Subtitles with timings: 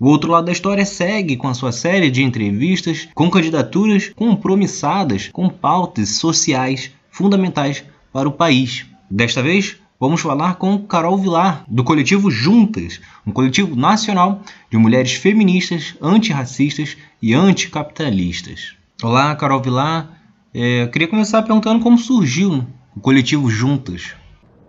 [0.00, 5.28] O outro lado da história segue com a sua série de entrevistas com candidaturas compromissadas
[5.32, 8.86] com pautas sociais fundamentais para o país.
[9.10, 14.40] Desta vez, vamos falar com Carol Vilar, do coletivo Juntas, um coletivo nacional
[14.70, 18.76] de mulheres feministas, antirracistas e anticapitalistas.
[19.02, 20.16] Olá, Carol Vilar.
[20.54, 24.14] É, eu queria começar perguntando como surgiu o coletivo Juntas.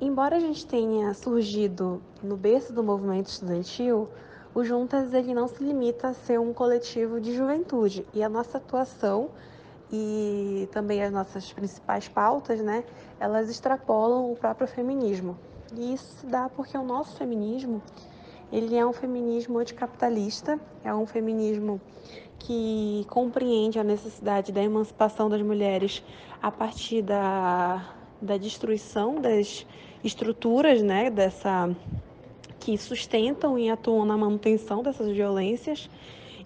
[0.01, 4.09] Embora a gente tenha surgido no berço do movimento estudantil,
[4.53, 8.57] o Juntas ele não se limita a ser um coletivo de juventude e a nossa
[8.57, 9.29] atuação
[9.91, 12.83] e também as nossas principais pautas, né,
[13.19, 15.37] elas extrapolam o próprio feminismo.
[15.75, 17.81] E isso se dá porque o nosso feminismo,
[18.51, 21.79] ele é um feminismo anticapitalista, é um feminismo
[22.39, 26.03] que compreende a necessidade da emancipação das mulheres
[26.41, 29.65] a partir da, da destruição das
[30.03, 31.69] estruturas, né, dessa
[32.59, 35.89] que sustentam e atuam na manutenção dessas violências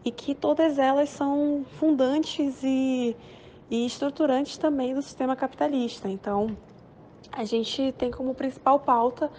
[0.06, 3.16] e que todas elas são fundantes e,
[3.70, 6.10] e estruturantes também do sistema capitalista.
[6.10, 6.56] Então,
[7.32, 9.32] a gente tem como principal pauta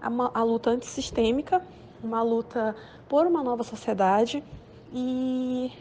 [0.00, 1.64] a, a luta antissistêmica,
[2.02, 2.74] uma luta
[3.08, 4.42] por uma nova sociedade
[4.92, 5.72] e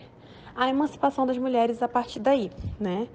[0.55, 3.07] a emancipação das mulheres a partir daí, né?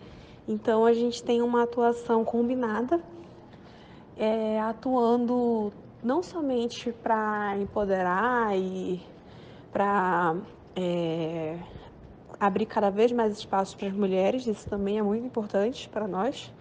[0.46, 3.00] Então a gente tem uma atuação combinada
[4.16, 5.72] é, atuando
[6.04, 9.00] não somente para empoderar e
[9.72, 10.36] para
[10.76, 11.56] é,
[12.38, 16.52] abrir cada vez mais espaços para as mulheres, isso também é muito importante para nós,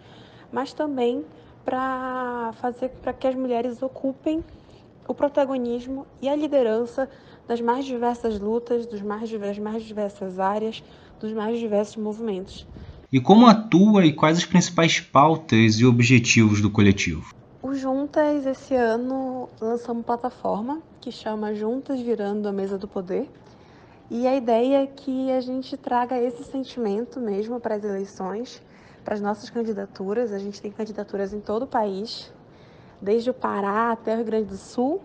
[0.52, 1.25] mas também
[1.66, 4.41] para fazer para que as mulheres ocupem
[5.08, 7.09] o protagonismo e a liderança
[7.45, 10.81] das mais diversas lutas, dos mais, das mais diversas áreas,
[11.19, 12.66] dos mais diversos movimentos.
[13.11, 17.33] E como atua e quais as principais pautas e objetivos do coletivo?
[17.73, 23.29] Juntas, esse ano, uma plataforma que chama Juntas Virando a Mesa do Poder.
[24.09, 28.61] E a ideia é que a gente traga esse sentimento mesmo para as eleições,
[29.03, 30.31] para as nossas candidaturas.
[30.31, 32.31] A gente tem candidaturas em todo o país,
[33.01, 35.01] desde o Pará até o Rio Grande do Sul.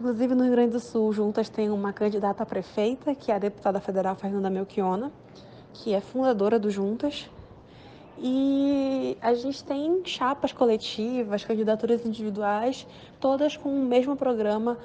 [0.00, 3.38] Inclusive, no Rio Grande do Sul, Juntas tem uma candidata a prefeita, que é a
[3.38, 5.12] deputada federal Fernanda Melchiona,
[5.72, 7.30] que é fundadora do Juntas.
[8.18, 12.86] E a gente tem chapas coletivas, candidaturas individuais,
[13.20, 14.78] todas com o mesmo programa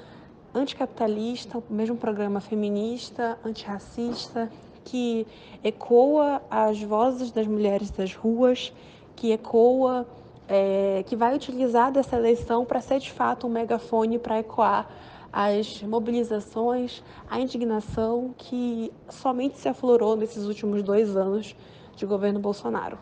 [0.53, 4.51] anticapitalista, o mesmo programa feminista, antirracista,
[4.83, 5.27] que
[5.63, 8.73] ecoa as vozes das mulheres das ruas,
[9.15, 10.07] que ecoa,
[10.47, 14.89] é, que vai utilizar dessa eleição para ser de fato um megafone para ecoar
[15.31, 21.55] as mobilizações, a indignação que somente se aflorou nesses últimos dois anos
[21.95, 22.97] de governo Bolsonaro.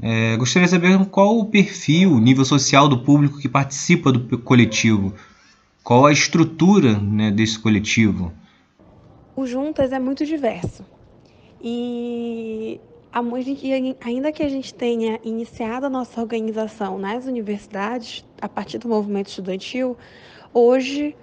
[0.00, 4.38] É, gostaria de saber qual o perfil, o nível social do público que participa do
[4.38, 5.12] coletivo.
[5.82, 8.32] Qual a estrutura né, desse coletivo?
[9.34, 10.84] O Juntas é muito diverso.
[11.60, 12.80] E
[14.04, 19.28] ainda que a gente tenha iniciado a nossa organização nas universidades, a partir do movimento
[19.28, 19.96] estudantil,
[20.52, 21.16] hoje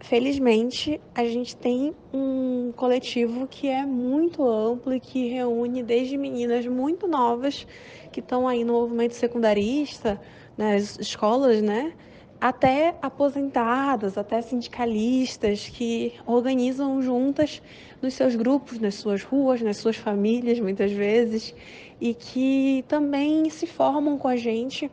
[0.00, 6.66] Felizmente, a gente tem um coletivo que é muito amplo e que reúne desde meninas
[6.66, 7.66] muito novas
[8.12, 10.20] que estão aí no movimento secundarista,
[10.56, 11.92] nas escolas, né?
[12.40, 17.60] Até aposentadas, até sindicalistas que organizam juntas
[18.00, 21.52] nos seus grupos, nas suas ruas, nas suas famílias, muitas vezes,
[22.00, 24.88] e que também se formam com a gente,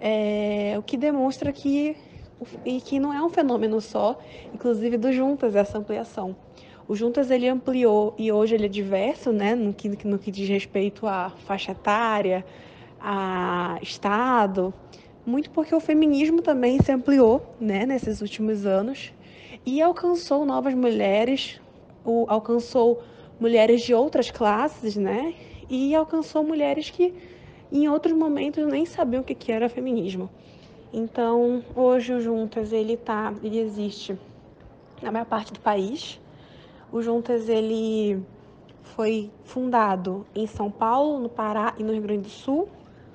[0.00, 1.96] é, o que demonstra que
[2.64, 4.18] e que não é um fenômeno só,
[4.54, 6.36] inclusive do Juntas, essa ampliação.
[6.88, 10.48] O Juntas ele ampliou e hoje ele é diverso, né, no que, no que diz
[10.48, 12.44] respeito à faixa etária,
[13.00, 14.74] a Estado,
[15.24, 19.12] muito porque o feminismo também se ampliou, né, nesses últimos anos
[19.64, 21.60] e alcançou novas mulheres,
[22.04, 23.02] o, alcançou
[23.38, 25.34] mulheres de outras classes, né,
[25.68, 27.14] e alcançou mulheres que
[27.70, 30.28] em outros momentos nem sabiam o que, que era feminismo.
[30.92, 34.18] Então, hoje o Juntas ele tá, ele existe
[35.00, 36.20] na maior parte do país.
[36.90, 38.20] O Juntas ele
[38.82, 42.68] foi fundado em São Paulo, no Pará e no Rio Grande do Sul.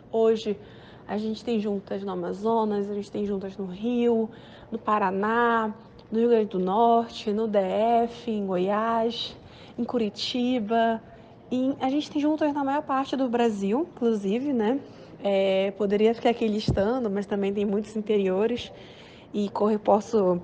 [0.10, 0.58] Hoje
[1.06, 4.30] a gente tem juntas no Amazonas, a gente tem juntas no Rio,
[4.72, 5.74] no Paraná,
[6.10, 9.36] no Rio Grande do Norte, no DF, em Goiás,
[9.78, 11.04] em Curitiba.
[11.52, 14.80] E a gente tem juntas na maior parte do Brasil, inclusive, né?
[15.28, 18.72] É, poderia ficar aqui listando, mas também tem muitos interiores
[19.34, 20.40] e corre, posso,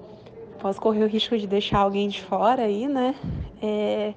[0.59, 3.13] posso correr o risco de deixar alguém de fora aí, né?
[3.61, 4.15] É,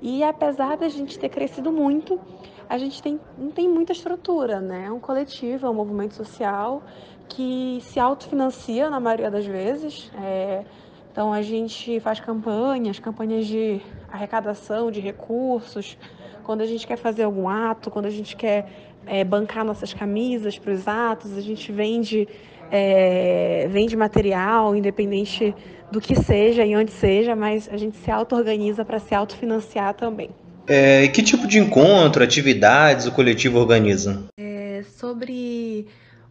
[0.00, 2.18] e apesar da gente ter crescido muito,
[2.66, 4.86] a gente tem, não tem muita estrutura, né?
[4.86, 6.82] É um coletivo, é um movimento social
[7.28, 10.10] que se autofinancia na maioria das vezes.
[10.22, 10.64] É,
[11.12, 15.98] Então a gente faz campanhas, campanhas de arrecadação de recursos,
[16.42, 20.58] quando a gente quer fazer algum ato, quando a gente quer é, bancar nossas camisas
[20.58, 22.28] para os atos, a gente vende,
[22.70, 25.54] é, vende material, independente
[25.90, 30.30] do que seja e onde seja, mas a gente se auto-organiza para se autofinanciar também.
[30.66, 34.24] É, que tipo de encontro, atividades o coletivo organiza?
[34.36, 35.86] É, sobre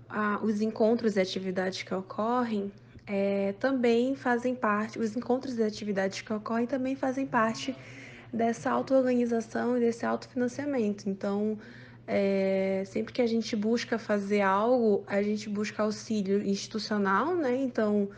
[0.10, 2.70] ah, os encontros e atividades que ocorrem,
[3.08, 7.74] é, também fazem parte, os encontros e atividades que ocorrem também fazem parte
[8.34, 11.10] dessa auto-organização e desse autofinanciamento.
[11.10, 11.58] Então,
[12.08, 17.56] é, sempre que a gente busca fazer algo, a gente busca auxílio institucional, né?
[17.56, 18.10] Então,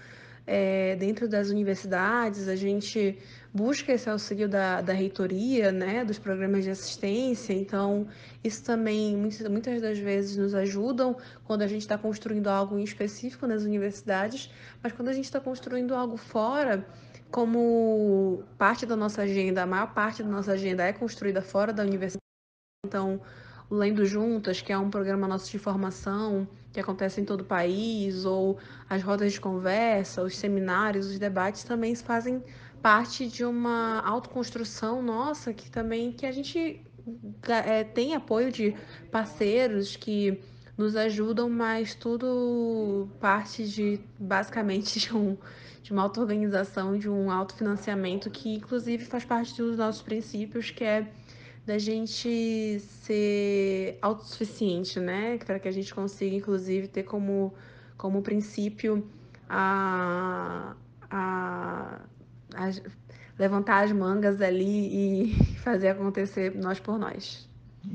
[0.46, 3.18] é, dentro das universidades, a gente
[3.54, 7.54] busca esse auxílio da, da reitoria, né, dos programas de assistência.
[7.54, 8.08] Então,
[8.44, 13.46] isso também muitas, das vezes nos ajudam quando a gente está construindo algo em específico
[13.48, 14.50] nas universidades,
[14.82, 16.86] mas quando a gente está construindo algo fora,
[17.30, 21.84] como parte da nossa agenda, a maior parte da nossa agenda é construída fora da
[21.84, 22.22] universidade.
[22.86, 23.20] Então,
[23.70, 28.24] Lendo Juntas, que é um programa nosso de formação que acontece em todo o país,
[28.24, 28.58] ou
[28.90, 32.44] as rodas de conversa, os seminários, os debates também fazem
[32.82, 36.82] parte de uma autoconstrução nossa que também que a gente
[37.48, 38.76] é, tem apoio de
[39.12, 40.40] parceiros que
[40.78, 45.36] nos ajudam, mas tudo parte de basicamente de, um,
[45.82, 51.12] de uma auto-organização, de um autofinanciamento que inclusive faz parte dos nossos princípios, que é
[51.68, 55.38] da gente ser autossuficiente, né?
[55.46, 57.54] Para que a gente consiga, inclusive, ter como,
[57.98, 59.06] como princípio
[59.50, 60.74] a,
[61.12, 62.00] a,
[62.56, 62.72] a
[63.38, 67.46] levantar as mangas ali e fazer acontecer nós por nós.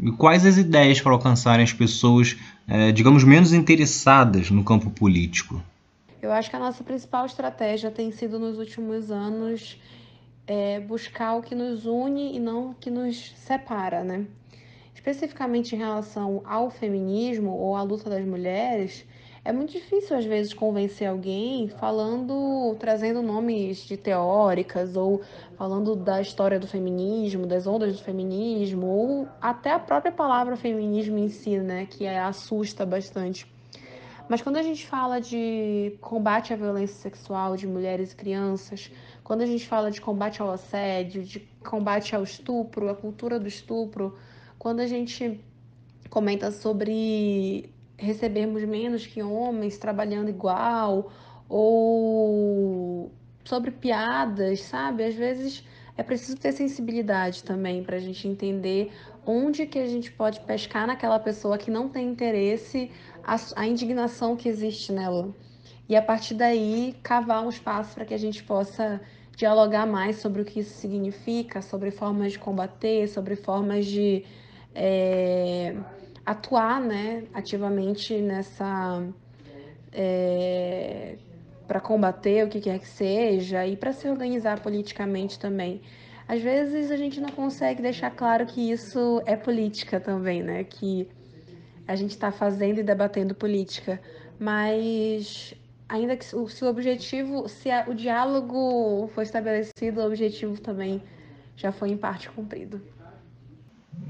[0.03, 2.37] E quais as ideias para alcançarem as pessoas,
[2.69, 5.63] é, digamos, menos interessadas no campo político?
[6.21, 9.79] Eu acho que a nossa principal estratégia tem sido nos últimos anos
[10.47, 14.27] é, buscar o que nos une e não o que nos separa, né?
[14.95, 19.07] Especificamente em relação ao feminismo ou à luta das mulheres,
[19.45, 25.21] é muito difícil às vezes convencer alguém falando, trazendo nomes de teóricas ou
[25.57, 31.19] falando da história do feminismo, das ondas do feminismo ou até a própria palavra feminismo
[31.19, 33.53] em si, né, que é, assusta bastante.
[34.29, 38.93] Mas quando a gente fala de combate à violência sexual de mulheres e crianças,
[39.25, 43.49] quando a gente fala de combate ao assédio, de combate ao estupro, a cultura do
[43.49, 44.17] estupro,
[44.59, 45.41] quando a gente
[46.11, 51.13] comenta sobre recebermos menos que homens trabalhando igual,
[51.49, 53.13] ou
[53.45, 55.05] sobre piadas, sabe?
[55.05, 55.65] Às vezes
[55.97, 58.91] é preciso ter sensibilidade também para a gente entender
[59.27, 62.91] onde que a gente pode pescar naquela pessoa que não tem interesse,
[63.23, 65.35] a, a indignação que existe nela.
[65.89, 69.01] E a partir daí cavar um espaço para que a gente possa
[69.37, 74.25] dialogar mais sobre o que isso significa, sobre formas de combater, sobre formas de
[74.75, 75.75] é,
[76.25, 79.03] atuar né, ativamente nessa.
[79.93, 81.17] É,
[81.67, 85.81] para combater o que quer que seja e para se organizar politicamente também.
[86.29, 90.65] Às vezes a gente não consegue deixar claro que isso é política também, né?
[90.65, 91.09] Que
[91.87, 94.01] a gente está fazendo e debatendo política,
[94.39, 95.55] mas
[95.93, 101.03] ainda que se o objetivo, se o diálogo foi estabelecido, o objetivo também
[101.55, 102.81] já foi em parte cumprido.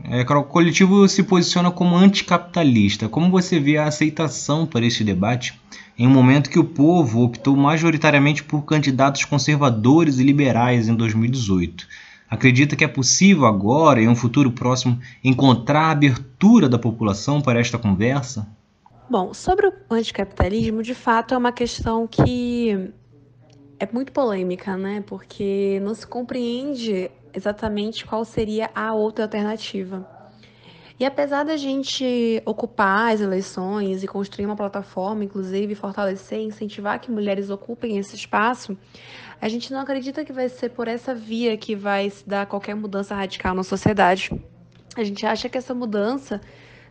[0.05, 3.09] É, o coletivo se posiciona como anticapitalista.
[3.09, 5.61] Como você vê a aceitação para este debate
[5.99, 11.89] em um momento que o povo optou majoritariamente por candidatos conservadores e liberais em 2018?
[12.31, 17.59] Acredita que é possível agora, em um futuro próximo, encontrar a abertura da população para
[17.59, 18.47] esta conversa?
[19.13, 22.91] Bom, sobre o anticapitalismo, de fato é uma questão que
[23.79, 25.05] é muito polêmica, né?
[25.07, 30.09] Porque não se compreende exatamente qual seria a outra alternativa.
[30.99, 37.11] E apesar da gente ocupar as eleições e construir uma plataforma, inclusive fortalecer incentivar que
[37.11, 38.79] mulheres ocupem esse espaço,
[39.39, 42.75] a gente não acredita que vai ser por essa via que vai se dar qualquer
[42.75, 44.31] mudança radical na sociedade.
[44.97, 46.41] A gente acha que essa mudança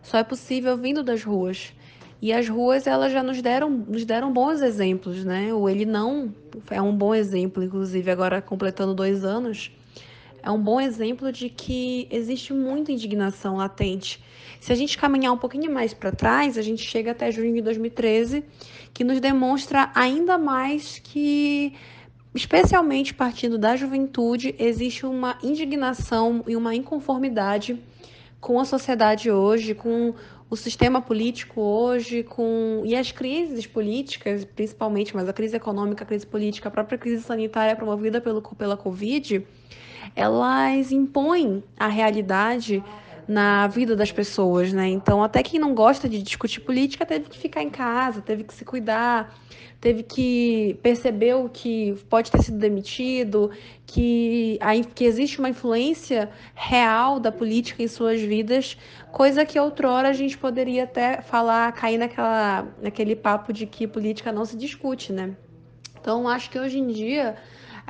[0.04, 1.74] só é possível vindo das ruas.
[2.22, 5.51] E as ruas, elas já nos deram, nos deram bons exemplos, né?
[5.54, 6.32] O Ele Não
[6.70, 9.72] é um bom exemplo, inclusive, agora completando dois anos,
[10.44, 14.24] é um bom exemplo de que existe muita indignação latente.
[14.60, 17.62] Se a gente caminhar um pouquinho mais para trás, a gente chega até junho de
[17.62, 18.44] 2013,
[18.94, 21.74] que nos demonstra ainda mais que,
[22.36, 27.82] especialmente partindo da juventude, existe uma indignação e uma inconformidade
[28.40, 30.13] com a sociedade hoje, com
[30.51, 36.05] o sistema político hoje com e as crises políticas, principalmente, mas a crise econômica, a
[36.05, 39.48] crise política, a própria crise sanitária promovida pelo, pela Covid,
[40.13, 42.84] elas impõem a realidade
[43.32, 44.90] na vida das pessoas, né?
[44.90, 48.54] Então, até quem não gosta de discutir política teve que ficar em casa, teve que
[48.54, 49.34] se cuidar,
[49.80, 53.50] teve que perceber que pode ter sido demitido,
[53.88, 54.60] que,
[54.94, 58.78] que existe uma influência real da política em suas vidas,
[59.14, 64.34] coisa que outrora a gente poderia até falar, cair naquela, naquele papo de que política
[64.34, 65.38] não se discute, né?
[66.02, 67.38] Então, acho que hoje em dia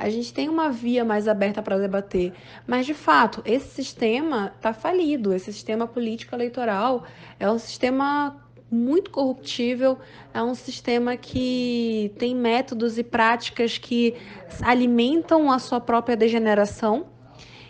[0.02, 2.32] a gente tem uma via mais aberta para debater.
[2.66, 5.32] Mas, de fato, esse sistema está falido.
[5.32, 7.04] Esse sistema político eleitoral
[7.38, 8.36] é um sistema
[8.68, 9.96] muito corruptível,
[10.34, 14.16] é um sistema que tem métodos e práticas que
[14.60, 17.06] alimentam a sua própria degeneração.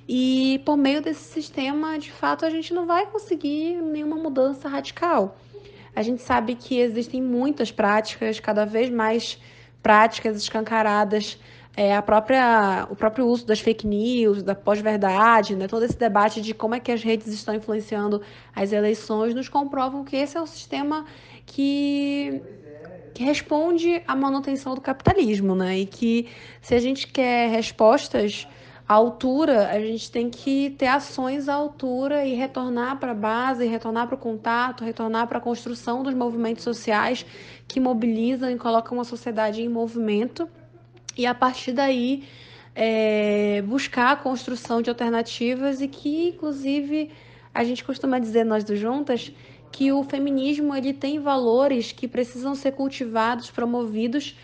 [0.08, 5.36] E por meio desse sistema, de fato, a gente não vai conseguir nenhuma mudança radical.
[5.94, 9.38] A gente sabe que existem muitas práticas, cada vez mais
[9.82, 11.38] práticas escancaradas
[11.76, 16.40] é, a própria, o próprio uso das fake news, da pós-verdade, né, todo esse debate
[16.40, 18.20] de como é que as redes estão influenciando
[18.54, 21.06] as eleições, nos comprovam que esse é o sistema
[21.46, 22.42] que,
[23.14, 25.78] que responde à manutenção do capitalismo, né?
[25.78, 26.28] E que
[26.60, 28.46] se a gente quer respostas
[28.86, 33.66] à altura, a gente tem que ter ações à altura e retornar para a base,
[33.66, 37.24] retornar para o contato, retornar para a construção dos movimentos sociais
[37.66, 40.46] que mobilizam e colocam a sociedade em movimento
[41.16, 42.24] e a partir daí
[42.74, 47.10] é, buscar a construção de alternativas e que, inclusive,
[47.52, 49.32] a gente costuma dizer, nós do Juntas,
[49.70, 54.36] que o feminismo ele tem valores que precisam ser cultivados, promovidos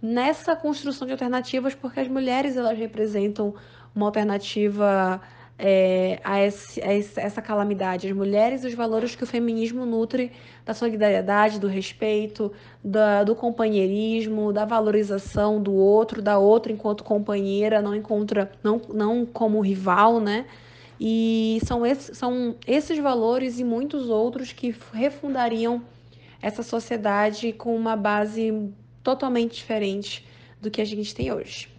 [0.00, 3.54] nessa construção de alternativas, porque as mulheres elas representam
[3.94, 5.20] uma alternativa
[5.58, 10.32] é, a, esse, a, essa calamidade, as mulheres e os valores que o feminismo nutre
[10.64, 12.52] da solidariedade, do respeito,
[12.84, 19.24] da, do companheirismo, da valorização do outro, da outra enquanto companheira, não encontra, não, não
[19.24, 20.46] como rival, né?
[21.00, 25.82] E são, esses, são esses valores e muitos outros que refundariam
[26.40, 28.70] essa sociedade com uma base
[29.02, 30.26] totalmente diferente
[30.60, 31.75] do que a gente tem hoje.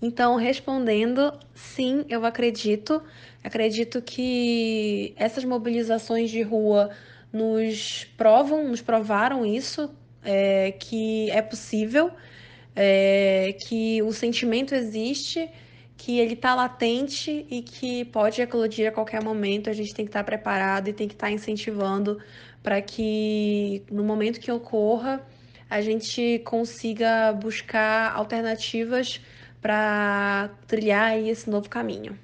[0.00, 3.02] Então, respondendo, sim, eu acredito.
[3.42, 6.90] Acredito que essas mobilizações de rua
[7.32, 9.90] nos provam, nos provaram isso,
[10.24, 12.10] é, que é possível,
[12.76, 15.48] é, que o sentimento existe,
[15.96, 19.68] que ele está latente e que pode eclodir a qualquer momento.
[19.68, 22.18] A gente tem que estar tá preparado e tem que estar tá incentivando
[22.62, 25.20] para que no momento que ocorra
[25.68, 29.20] a gente consiga buscar alternativas
[29.60, 32.16] para trilhar esse novo caminho.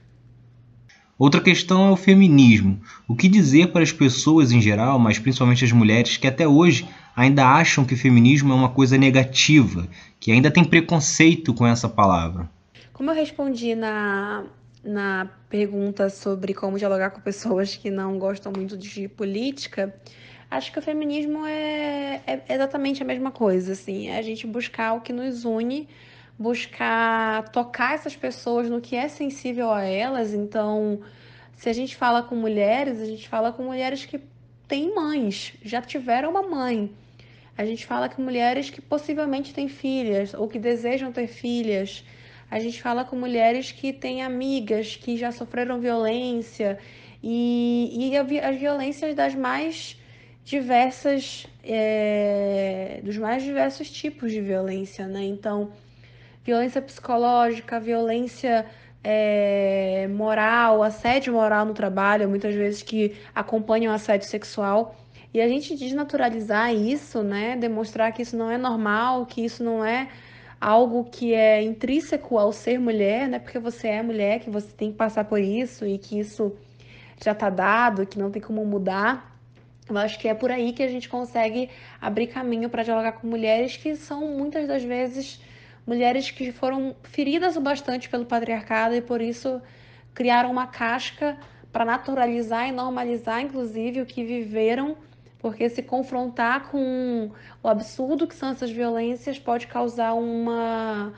[1.17, 2.81] Outra questão é o feminismo.
[3.07, 6.89] O que dizer para as pessoas em geral, mas principalmente as mulheres, que até hoje
[7.15, 9.87] ainda acham que feminismo é uma coisa negativa,
[10.19, 12.51] que ainda tem preconceito com essa palavra?
[12.93, 14.45] Como eu respondi na,
[14.83, 19.95] na pergunta sobre como dialogar com pessoas que não gostam muito de política,
[20.51, 24.95] acho que o feminismo é, é exatamente a mesma coisa, assim, é a gente buscar
[24.95, 25.89] o que nos une
[26.39, 30.35] buscar tocar essas pessoas no que é sensível a elas.
[30.35, 31.01] Então,
[31.57, 34.21] se a gente fala com mulheres, a gente fala com mulheres que
[34.67, 36.91] têm mães, já tiveram uma mãe.
[37.57, 42.05] A gente fala com mulheres que possivelmente têm filhas ou que desejam ter filhas.
[42.51, 46.79] A gente fala com mulheres que têm amigas que já sofreram violência
[47.23, 49.97] e, e as violências das mais
[50.45, 55.25] diversas, é, dos mais diversos tipos de violência, né?
[55.25, 55.73] Então,
[56.45, 58.67] violência psicológica, violência
[59.03, 64.97] é, moral, assédio moral no trabalho, muitas vezes que acompanham assédio sexual.
[65.33, 67.57] E a gente desnaturalizar isso, né?
[67.57, 70.09] Demonstrar que isso não é normal, que isso não é
[70.61, 73.39] algo que é intrínseco ao ser mulher, né?
[73.39, 76.57] Porque você é mulher, que você tem que passar por isso e que isso
[77.23, 79.37] já está dado, que não tem como mudar.
[79.89, 81.69] Eu acho que é por aí que a gente consegue
[82.01, 85.41] abrir caminho para dialogar com mulheres que são muitas das vezes
[85.87, 89.61] mulheres que foram feridas bastante pelo patriarcado e por isso
[90.15, 91.37] criaram uma casca
[91.73, 94.97] para naturalizar e normalizar, inclusive, o que viveram,
[95.41, 97.31] porque se confrontar com
[97.63, 101.13] o absurdo que são essas violências pode causar uma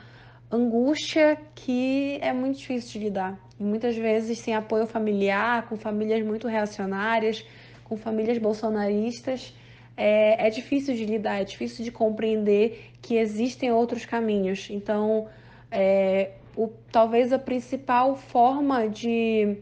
[0.51, 3.39] angústia que é muito difícil de lidar.
[3.59, 7.45] E muitas vezes sem apoio familiar, com famílias muito reacionárias,
[7.83, 9.53] com famílias bolsonaristas
[9.97, 14.69] é, é difícil de lidar, é difícil de compreender que existem outros caminhos.
[14.69, 15.27] Então,
[15.71, 19.57] é, o, talvez a principal forma de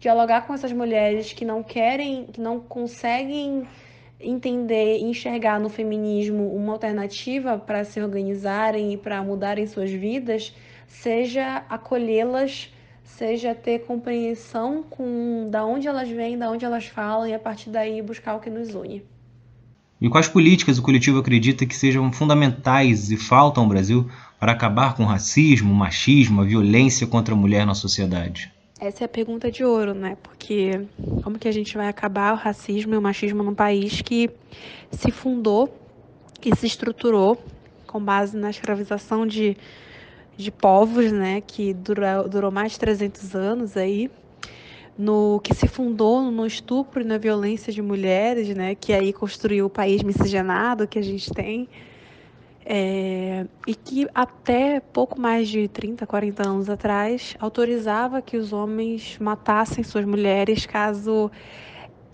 [0.00, 3.66] dialogar com essas mulheres que não querem, que não conseguem
[4.18, 10.54] entender, enxergar no feminismo uma alternativa para se organizarem e para mudarem suas vidas,
[10.86, 12.72] seja acolhê-las,
[13.04, 17.70] seja ter compreensão com da onde elas vêm, da onde elas falam e a partir
[17.70, 19.15] daí buscar o que nos une.
[20.00, 24.94] E quais políticas o coletivo acredita que sejam fundamentais e faltam ao Brasil para acabar
[24.94, 28.52] com o racismo, o machismo, a violência contra a mulher na sociedade?
[28.78, 30.18] Essa é a pergunta de ouro, né?
[30.22, 30.82] Porque
[31.22, 34.28] como que a gente vai acabar o racismo e o machismo num país que
[34.90, 35.74] se fundou
[36.44, 37.42] e se estruturou
[37.86, 39.56] com base na escravização de,
[40.36, 41.40] de povos, né?
[41.40, 44.10] Que durou, durou mais de 300 anos aí,
[44.98, 48.74] no que se fundou no estupro e na violência de mulheres, né?
[48.74, 51.68] Que aí construiu o país miscigenado que a gente tem.
[52.68, 59.16] É, e que até pouco mais de 30, 40 anos atrás autorizava que os homens
[59.20, 61.30] matassem suas mulheres caso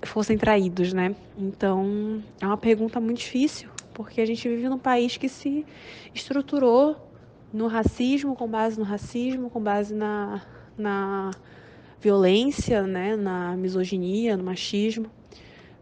[0.03, 1.15] fossem traídos, né?
[1.39, 5.65] Então é uma pergunta muito difícil, porque a gente vive num país que se
[6.15, 6.97] estruturou
[7.51, 10.43] no racismo, com base no racismo, com base na,
[10.77, 11.31] na
[12.03, 13.15] violência, né?
[13.15, 15.07] na misoginia, no machismo.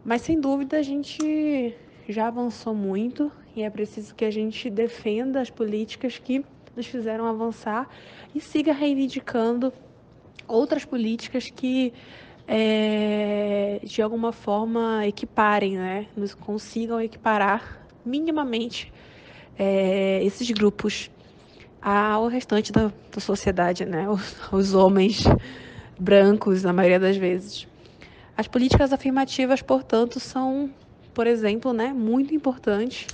[0.05, 1.75] Mas sem dúvida a gente
[2.07, 7.25] já avançou muito e é preciso que a gente defenda as políticas que nos fizeram
[7.25, 7.89] avançar
[8.33, 9.73] e siga reivindicando
[10.47, 11.91] outras políticas que
[12.47, 16.07] é, de alguma forma equiparem, né?
[16.15, 18.91] Nos consigam equiparar minimamente
[19.57, 21.09] é, esses grupos
[21.81, 24.09] ao restante da, da sociedade, né?
[24.09, 25.23] Os, os homens
[26.01, 27.67] brancos, na maioria das vezes.
[28.35, 30.71] As políticas afirmativas, portanto, são,
[31.13, 33.05] por exemplo, né, muito importantes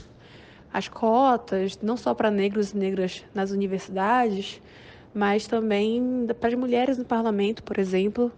[0.72, 4.62] as cotas, não só para negros e negras nas universidades,
[5.14, 8.32] mas também para as mulheres no parlamento, por exemplo,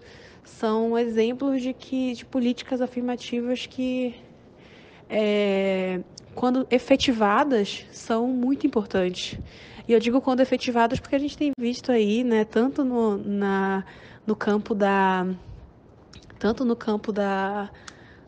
[0.43, 4.15] são exemplos de que de políticas afirmativas que,
[5.09, 5.99] é,
[6.33, 9.37] quando efetivadas, são muito importantes.
[9.87, 13.83] E eu digo quando efetivadas porque a gente tem visto aí, né, tanto no, na,
[14.29, 15.25] no campo da
[16.37, 17.67] tanto no campo da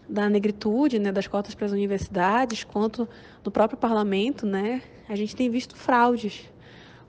[0.10, 3.08] da negritude, né, das cotas para as universidades, quanto
[3.42, 6.50] do próprio parlamento, né, a gente tem visto fraudes.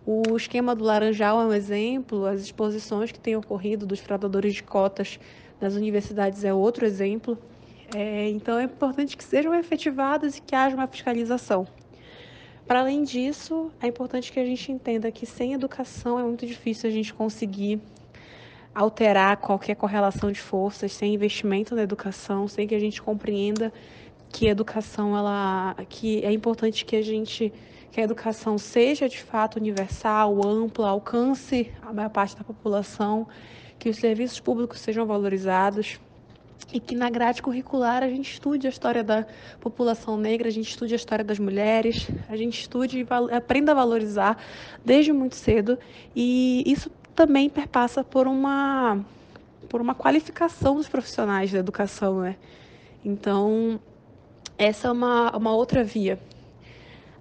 [0.07, 4.63] O esquema do Laranjal é um exemplo, as exposições que têm ocorrido dos fraudadores de
[4.63, 5.19] cotas
[5.61, 7.37] nas universidades é outro exemplo.
[7.93, 11.67] É, então é importante que sejam efetivadas e que haja uma fiscalização.
[12.67, 16.89] Para além disso, é importante que a gente entenda que sem educação é muito difícil
[16.89, 17.81] a gente conseguir
[18.75, 23.73] alterar qualquer correlação de forças, sem investimento na educação, sem que a gente compreenda
[24.31, 27.53] que a educação ela que é importante que a gente
[27.91, 33.29] que a educação seja de fato universal, ampla, alcance a maior parte da população,
[33.79, 36.01] que os serviços públicos sejam valorizados
[36.73, 39.27] e que na grade curricular a gente estude a história da
[39.61, 43.75] população negra, a gente estude a história das mulheres, a gente estude e aprenda a
[43.75, 44.39] valorizar
[44.83, 45.79] desde muito cedo
[46.17, 49.05] e isso também perpassa por uma
[49.69, 52.37] por uma qualificação dos profissionais da educação, né?
[53.05, 53.81] Então,
[54.59, 56.19] essa é uma, uma outra via.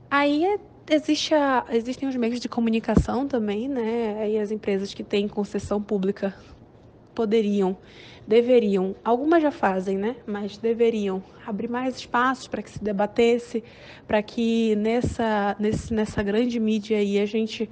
[0.10, 4.30] Aí é, existe a, existem os meios de comunicação também, né?
[4.30, 6.36] E as empresas que têm concessão pública
[7.16, 7.78] poderiam,
[8.28, 10.18] deveriam, algumas já fazem, né?
[10.26, 13.64] Mas deveriam abrir mais espaços para que se debatesse,
[14.08, 17.70] para que nessa, nesse, nessa grande mídia aí a gente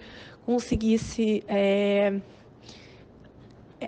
[0.50, 2.12] conseguisse é,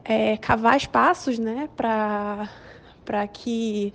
[0.06, 2.47] é, cavar espaços né, para
[3.34, 3.91] que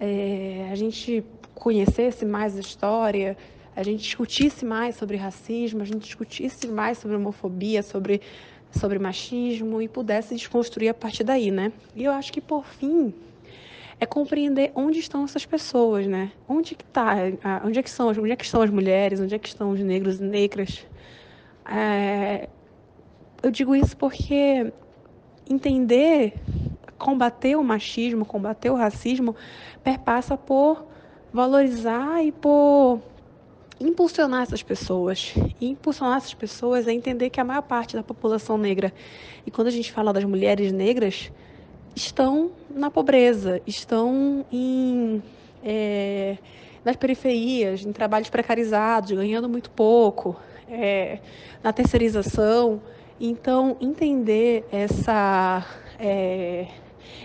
[0.00, 3.36] é, a gente conhecesse mais a história,
[3.76, 8.20] a gente discutisse mais sobre racismo, a gente discutisse mais sobre homofobia, sobre,
[8.72, 11.72] sobre machismo e pudesse desconstruir a partir daí, né?
[11.94, 13.14] E eu acho que, por fim,
[14.00, 16.32] é compreender onde estão essas pessoas, né?
[16.48, 17.14] Onde que tá,
[17.64, 19.78] onde é que são, onde é que estão as mulheres, onde é que estão os
[19.78, 20.84] negros e negras,
[21.68, 22.48] é,
[23.42, 24.72] eu digo isso porque
[25.48, 26.34] entender,
[26.98, 29.34] combater o machismo, combater o racismo,
[29.82, 30.86] perpassa por
[31.32, 33.00] valorizar e por
[33.80, 35.34] impulsionar essas pessoas.
[35.60, 38.92] E impulsionar essas pessoas é entender que a maior parte da população negra,
[39.46, 41.30] e quando a gente fala das mulheres negras,
[41.94, 45.22] estão na pobreza, estão em,
[45.62, 46.38] é,
[46.84, 50.36] nas periferias, em trabalhos precarizados, ganhando muito pouco,
[50.68, 51.18] é,
[51.62, 52.82] na terceirização.
[53.20, 55.64] Então, entender essa,
[55.98, 56.66] é,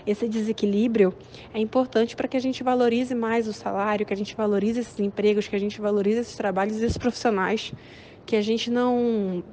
[0.06, 1.13] esse desequilíbrio
[1.54, 4.99] é importante para que a gente valorize mais o salário, que a gente valorize esses
[4.99, 7.73] empregos, que a gente valorize esses trabalhos e esses profissionais,
[8.25, 9.43] que a gente não.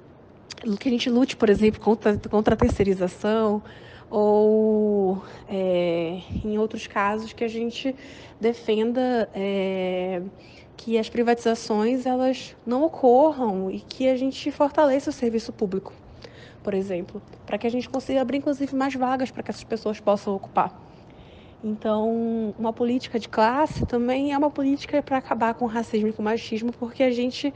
[0.78, 3.62] que a gente lute, por exemplo, contra, contra a terceirização,
[4.10, 7.94] ou é, em outros casos que a gente
[8.40, 10.22] defenda é,
[10.76, 15.92] que as privatizações elas não ocorram e que a gente fortaleça o serviço público,
[16.62, 19.98] por exemplo, para que a gente consiga abrir inclusive mais vagas para que essas pessoas
[19.98, 20.86] possam ocupar.
[21.64, 26.12] Então, uma política de classe também é uma política para acabar com o racismo e
[26.12, 27.52] com o machismo, porque a gente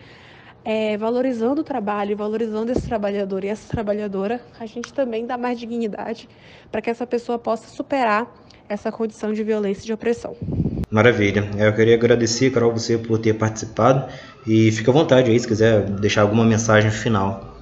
[0.64, 5.58] é, valorizando o trabalho, valorizando esse trabalhador e essa trabalhadora, a gente também dá mais
[5.58, 6.28] dignidade
[6.70, 8.30] para que essa pessoa possa superar
[8.68, 10.36] essa condição de violência e de opressão.
[10.90, 11.50] Maravilha.
[11.58, 14.12] Eu queria agradecer, Carol, você por ter participado
[14.46, 17.58] e fica à vontade aí se quiser deixar alguma mensagem final.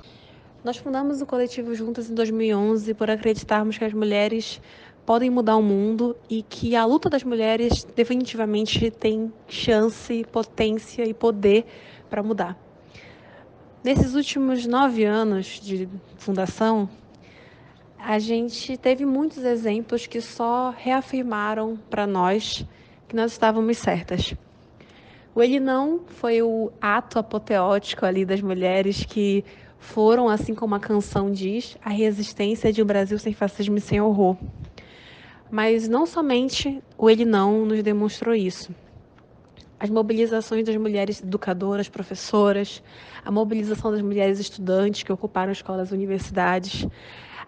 [0.64, 4.60] Nós fundamos o coletivo Juntas em 2011 por acreditarmos que as mulheres
[5.06, 11.14] podem mudar o mundo e que a luta das mulheres definitivamente tem chance, potência e
[11.14, 11.64] poder
[12.10, 12.67] para mudar.
[13.88, 16.90] Nesses últimos nove anos de fundação,
[17.98, 22.66] a gente teve muitos exemplos que só reafirmaram para nós
[23.08, 24.34] que nós estávamos certas.
[25.34, 29.42] O Ele Não foi o ato apoteótico ali das mulheres que
[29.78, 34.02] foram, assim como a canção diz, a resistência de um Brasil sem fascismo e sem
[34.02, 34.36] horror.
[35.50, 38.70] Mas não somente o Ele Não nos demonstrou isso
[39.80, 42.82] as mobilizações das mulheres educadoras, professoras,
[43.24, 46.86] a mobilização das mulheres estudantes que ocuparam escolas e universidades,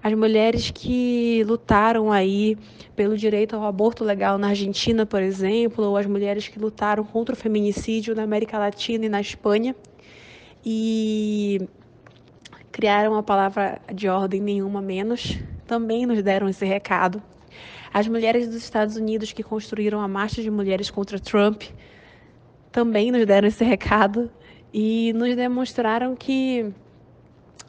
[0.02, 2.56] as mulheres que lutaram aí
[2.96, 7.34] pelo direito ao aborto legal na Argentina, por exemplo, ou as mulheres que lutaram contra
[7.34, 9.74] o feminicídio na América Latina e na Espanha
[10.64, 11.68] e
[12.72, 17.22] criaram a palavra de ordem nenhuma menos, também nos deram esse recado.
[17.92, 21.62] As mulheres dos Estados Unidos que construíram a marcha de mulheres contra Trump
[22.72, 24.30] também nos deram esse recado
[24.72, 26.72] e nos demonstraram que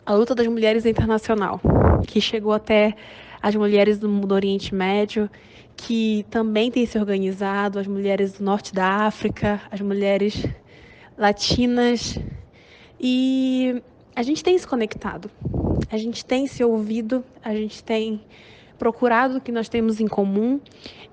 [0.06, 1.60] a luta das mulheres é internacional,
[2.08, 2.96] que chegou até
[3.42, 5.30] as mulheres do, do Oriente Médio,
[5.76, 10.46] que também têm se organizado, as mulheres do norte da África, as mulheres
[11.18, 12.20] latinas.
[13.00, 13.82] E
[14.16, 15.32] a gente tem se conectado,
[15.90, 18.22] a gente tem se ouvido, a gente tem
[18.78, 20.60] procurado o que nós temos em comum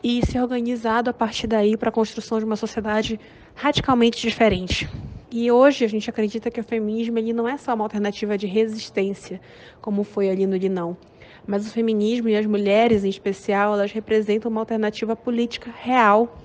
[0.02, 3.18] e se organizado a partir daí para a construção de uma sociedade
[3.58, 4.88] radicalmente diferente.
[5.32, 8.46] E hoje a gente acredita que o feminismo ele não é só uma alternativa de
[8.46, 9.40] resistência,
[9.80, 10.96] como foi ali no Linão.
[11.44, 16.40] Mas o feminismo e as mulheres em especial, elas representam uma alternativa política real,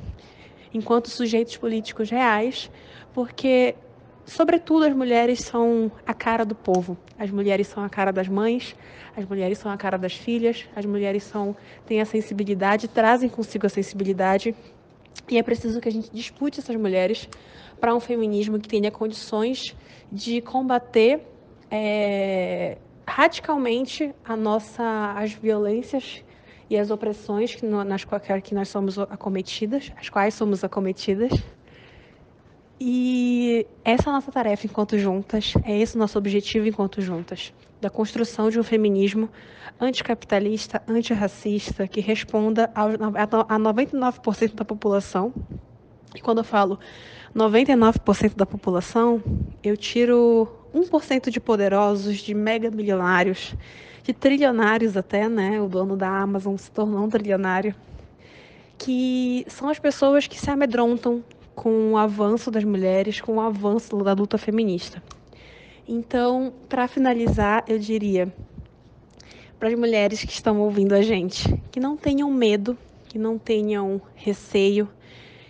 [0.73, 2.71] enquanto sujeitos políticos reais,
[3.13, 3.76] porque
[4.26, 6.97] Sobretudo, as mulheres são a cara do povo.
[7.19, 8.73] As mulheres são a cara das mães,
[9.17, 13.65] as mulheres são a cara das filhas, as mulheres são têm a sensibilidade, trazem consigo
[13.65, 14.56] a sensibilidade.
[15.30, 17.30] E é preciso que a gente dispute essas mulheres
[17.80, 19.76] para um feminismo que tenha condições
[20.12, 21.21] de combater
[21.69, 26.23] é, radicalmente a nossa, as violências
[26.69, 28.06] e as opressões que, nas
[28.43, 31.32] que nós somos acometidas, as quais somos acometidas.
[32.86, 37.54] E essa é a nossa tarefa enquanto juntas, é esse o nosso objetivo enquanto juntas,
[37.80, 39.30] da construção de um feminismo
[39.80, 45.34] anticapitalista, antirracista, que responda a 99% da população.
[46.13, 46.78] E quando eu falo
[47.34, 49.24] 99% da população,
[49.63, 53.56] eu tiro 1% de poderosos, de mega milionários,
[54.04, 55.62] de trilionários até, né?
[55.62, 57.74] O dono da Amazon se tornou um trilionário.
[58.78, 61.24] Que são as pessoas que se amedrontam
[61.55, 65.01] com o avanço das mulheres, com o avanço da luta feminista.
[65.87, 68.33] Então, para finalizar, eu diria
[69.59, 74.01] para as mulheres que estão ouvindo a gente, que não tenham medo, que não tenham
[74.15, 74.89] receio,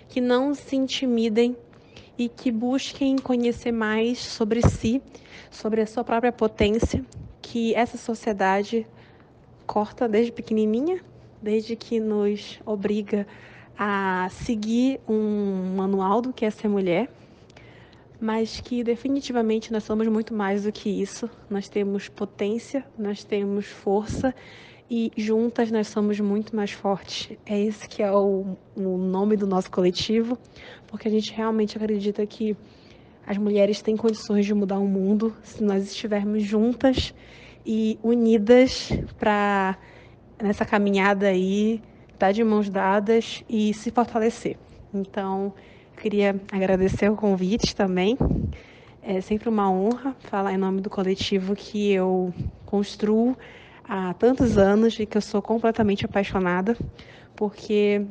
[0.10, 1.56] que não se intimidem
[2.18, 5.02] e que busquem conhecer mais sobre si,
[5.50, 7.04] sobre a sua própria potência,
[7.42, 8.86] que essa sociedade
[9.66, 11.02] corta desde pequenininha,
[11.42, 13.26] desde que nos obriga
[13.78, 17.10] a seguir um manual do que é ser mulher,
[18.20, 21.30] mas que definitivamente nós somos muito mais do que isso.
[21.50, 24.34] Nós temos potência, nós temos força
[24.90, 27.36] e juntas nós somos muito mais fortes.
[27.46, 30.38] É esse que é o, o nome do nosso coletivo,
[30.88, 32.56] porque a gente realmente acredita que
[33.26, 37.14] as mulheres têm condições de mudar o mundo se nós estivermos juntas
[37.66, 39.78] e unidas para
[40.42, 41.82] nessa caminhada aí
[42.24, 44.56] estar de mãos dadas e se fortalecer.
[44.94, 45.54] Então,
[45.98, 48.18] queria agradecer o convite também.
[49.02, 52.34] É sempre uma honra falar em nome do coletivo que eu
[52.66, 53.36] construo
[53.84, 56.78] há tantos anos e que eu sou completamente apaixonada,
[57.36, 58.06] porque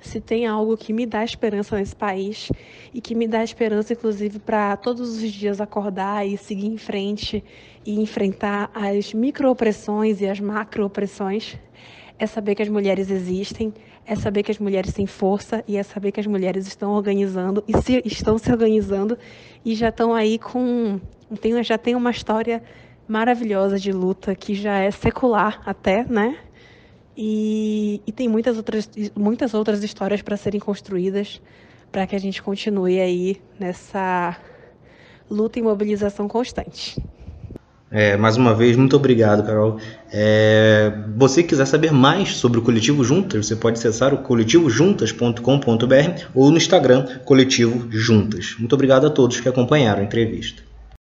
[0.00, 2.50] se tem algo que me dá esperança nesse país
[2.92, 7.44] e que me dá esperança, inclusive, para todos os dias acordar e seguir em frente
[7.86, 11.56] e enfrentar as microopressões e as macroopressões,
[12.20, 13.72] é saber que as mulheres existem,
[14.06, 17.64] é saber que as mulheres têm força e é saber que as mulheres estão organizando
[17.66, 19.16] e se, estão se organizando
[19.64, 21.00] e já estão aí com.
[21.40, 22.62] Tem, já tem uma história
[23.08, 26.36] maravilhosa de luta que já é secular até, né?
[27.16, 31.40] E, e tem muitas outras, muitas outras histórias para serem construídas
[31.90, 34.36] para que a gente continue aí nessa
[35.30, 37.02] luta e mobilização constante.
[37.90, 39.80] É, mais uma vez, muito obrigado, Carol.
[40.12, 46.52] É, você quiser saber mais sobre o Coletivo Juntas, você pode acessar o coletivojuntas.com.br ou
[46.52, 48.54] no Instagram Coletivo Juntas.
[48.58, 50.69] Muito obrigado a todos que acompanharam a entrevista.